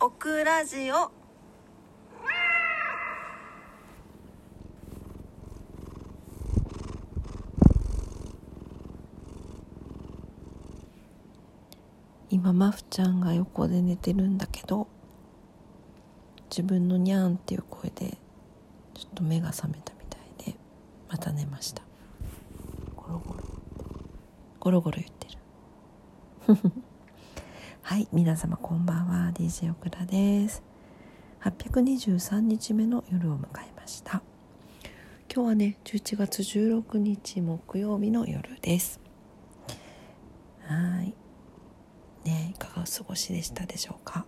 [0.00, 1.10] オクラジオ。
[12.30, 14.88] 今マフちゃんが横で寝てるんだけど
[16.50, 18.18] 自分のニャンっていう声で
[18.94, 20.58] ちょっと目が覚めたみたいで
[21.08, 21.82] また寝ました。
[22.96, 23.40] ゴロゴロ。
[24.60, 26.82] ゴロゴロ言ってる
[27.86, 29.30] はい皆様こんばんは。
[29.34, 30.62] DJ オクラです。
[31.42, 34.22] 823日目の夜を迎えました。
[35.30, 39.00] 今日はね11月16日木曜日の夜です。
[40.62, 41.14] はい。
[42.26, 44.24] ねいかがお過ごしでしたでしょうか？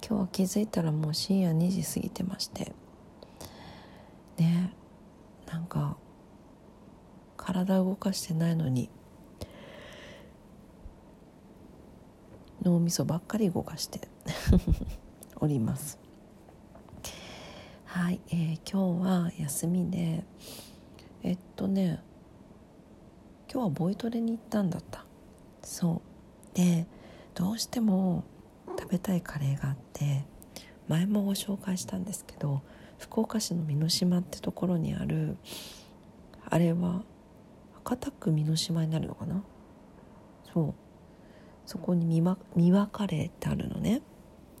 [0.00, 2.72] 今日は気づいたらもう深夜2時過ぎてまして。
[4.38, 4.72] ね
[5.48, 5.96] なんか
[7.36, 8.88] 体動かしてないのに。
[12.70, 14.00] 脳みそばっかり動かして
[15.40, 15.98] おります。
[17.84, 20.24] はい、えー、今日は休みで
[21.24, 22.00] えっとね
[23.52, 25.04] 今日はボイトレに行ったんだった。
[25.62, 26.00] そ
[26.54, 26.54] う。
[26.56, 26.86] で
[27.34, 28.22] どうしても
[28.78, 30.24] 食べたいカレーがあって
[30.88, 32.62] 前もご紹介したんですけど
[32.98, 35.36] 福岡市の美濃島ってところにある
[36.48, 37.02] あれは
[37.84, 39.42] 博多区美濃島になるのかな？
[40.52, 40.74] そう。
[41.66, 44.02] そこに三輪三輪カレーってあるのね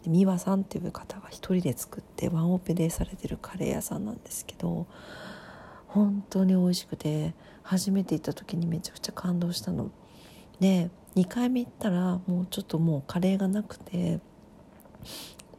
[0.06, 4.86] 三輪さんっていう方が一人で作ってワンオペでされてるカレー屋さんなんですけど
[5.86, 9.90] 本当に美味しくて初めて行った時にめちゃくちゃ感動したの。
[10.60, 14.20] で2回目行ったらもうちょっともうカレーがなくて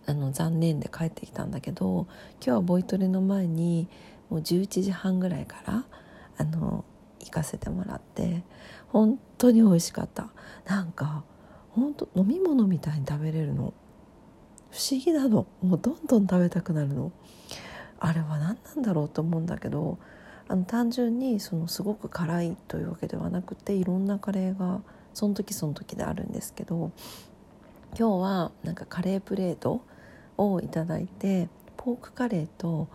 [0.05, 3.87] あの残念で帰ってきたんだけど今日はボイトレの前に
[4.29, 5.85] もう11時半ぐらいから
[6.37, 6.85] あの
[7.19, 8.43] 行かせてもらって
[8.87, 10.29] 本当に美味しかった
[10.65, 11.23] なんか
[11.73, 13.73] 本当飲み物みたいに食べれるの？
[14.71, 15.47] 不思議なの。
[15.61, 17.11] もうどんどん食べたくなるの。
[17.99, 19.99] あれは何なんだろうと思うんだけど
[20.47, 24.81] あの単純にそのすごく辛いというわけではなくていろんなカレーが
[25.13, 26.91] その時その時であるんですけど
[27.97, 29.81] 今日はなんかカレープレート
[30.37, 32.87] をいただいてポークカレーと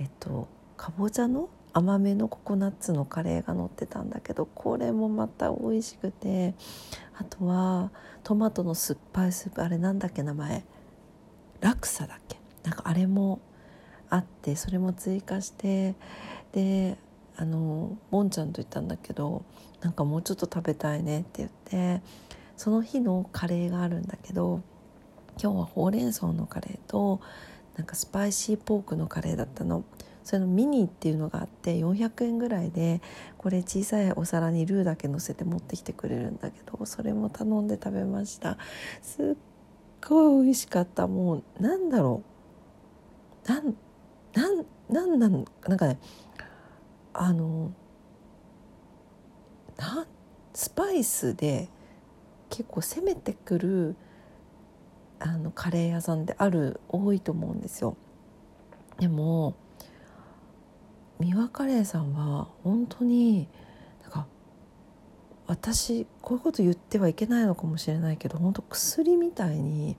[0.00, 6.54] えっとかぼちゃの甘めのココナッツのカレーが乗ってたんだけどこれもまた美味しくて
[7.20, 7.90] あとは
[8.24, 10.64] トマトの酸っぱいスープあれなんだっけ名前
[11.60, 13.40] ラクサだっけなんかあれも
[14.08, 15.94] あってそれも追加して
[16.52, 16.96] で
[17.36, 19.44] あのボンちゃんと言ったんだけど
[19.82, 22.02] なんかもうちょっと食べたいねって言って
[22.56, 24.62] その日のカレーがあるんだけど
[25.40, 27.20] 今日はほうれん草のカレーと
[27.76, 29.84] なんかスパイシーポークのカレーだったの。
[30.22, 33.00] それのミニっていうのがあって400円ぐらいで
[33.38, 38.58] これ小さいお皿にルーだけ乗せて持ってきてくれるんだけどそれも頼んで食べました。
[39.02, 39.36] すっ
[40.06, 41.06] ごい美味しかった。
[41.06, 42.22] もうなんだろ
[43.46, 43.48] う。
[43.48, 43.74] なん
[44.34, 45.98] なんなんなんなんかね
[47.12, 47.72] あの
[49.76, 50.06] な
[50.52, 51.68] スパイスで
[52.50, 53.96] 結構攻めてくる
[55.18, 57.96] あのカレー屋さんである多いと思うんですよ。
[58.98, 59.54] でも
[61.20, 63.46] 三輪カレーさんは本当に
[64.02, 64.26] なんか
[65.46, 69.96] 私こういうこと言ってはいけないのかもしれないけど本当薬みたいに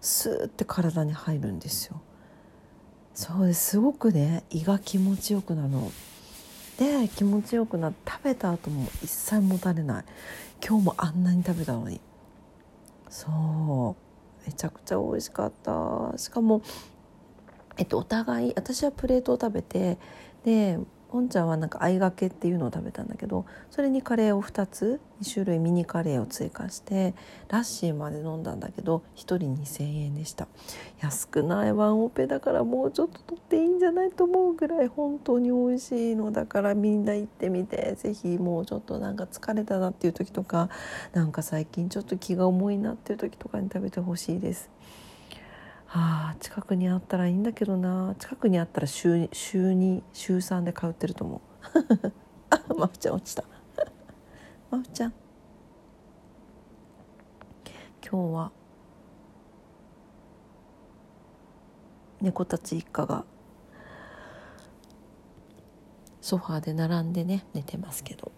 [0.00, 2.00] スーって体に入るんですよ。
[3.14, 5.90] そうですすごくね胃が気持ちよくなるの。
[6.78, 10.04] で気持ちよくなって食べた後も一切もたれない。
[10.66, 12.00] 今日もあんなに食べたのに。
[13.08, 14.46] そう。
[14.46, 16.12] めちゃくちゃ美味しかった。
[16.16, 16.62] しかも
[17.76, 19.98] えっとお互い私はプレートを食べて
[20.44, 20.78] で
[21.10, 27.14] ポンちゃんはなんか合いがけっていうのを食べたんだけどそれにカレーを2つ2種類ミニカレーを追加して
[27.48, 30.46] ラッシーまで飲んだんだけど1人2,000円でした
[31.00, 40.68] 安くないワンオペだからもうちょっと取っていいんじゃないと思うぐらい本当に美味しいのだからみんな行ってみて是非もうちょっとなんか疲れたなっていう時とか
[41.12, 44.70] なんか最近ちょっと気が重いなっていう時とかに食べてほしいです。
[45.92, 48.14] あ近くにあったらいいんだけどな。
[48.20, 51.40] 近くにあったら週週2週3で通ってると思う。
[52.50, 53.44] あまふちゃん落ちた。
[54.70, 55.12] まふちゃん。
[58.08, 58.52] 今日は
[62.20, 63.24] 猫たち一家が
[66.20, 68.30] ソファーで並んでね寝てますけど。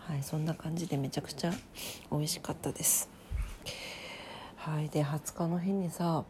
[0.00, 1.52] はいそんな感じでめちゃくちゃ
[2.10, 3.08] 美味しかったです。
[4.56, 6.24] はいで20日の日にさ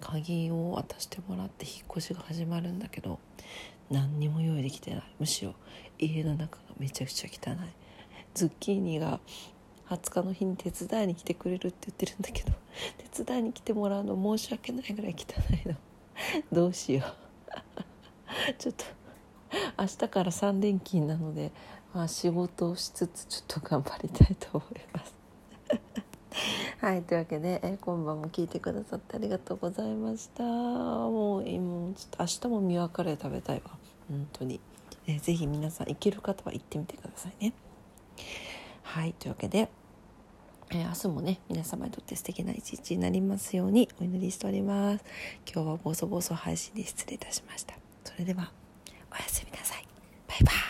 [0.00, 3.18] 鍵を渡してもらって引っ越しが始まるんだけど
[3.90, 5.02] 何にも用意できてない。
[5.18, 5.54] むしろ
[5.98, 7.56] 家の中がめちゃくちゃ汚い。
[8.34, 9.20] ズッキーニが
[9.88, 12.52] 20日の日に手伝いに来てくれるって言ってるんだけど
[13.12, 15.74] 手伝いに来てもらうの申し訳ないぐらい汚いの。
[16.52, 17.28] どうしよう。
[18.58, 18.84] ちょっと
[19.78, 21.52] 明日から3連勤なので、
[21.94, 25.17] まあ、仕事をしつつちょっと頑張りたいと思います。
[26.80, 30.42] はいというわけで、え今晩も聞いてくださってありがとうございました。
[30.44, 33.72] もう今ちょっと明日もミワカレー食べたいわ。
[34.08, 34.60] 本当に、
[35.06, 37.52] えー、ぜひ皆さん行ける方は行ってみてくださいね。
[38.82, 39.68] はいというわけで、
[40.70, 45.04] えー、明日もね皆様にとって素敵な一日になりますようにお祈りしております。
[45.52, 47.74] 今日はボソボソ配信で失礼いたしました。
[48.04, 48.52] それでは
[49.10, 49.84] おやすみなさい。
[50.28, 50.67] バイバイ。